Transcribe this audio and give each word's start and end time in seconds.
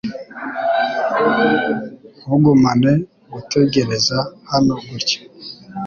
Ntugumane 2.21 2.91
gutegereza 3.33 4.17
hano 4.51 4.73
gutya. 4.87 5.19